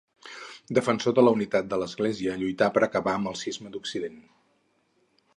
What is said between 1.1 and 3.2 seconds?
de la unitat de l'Església, lluità per acabar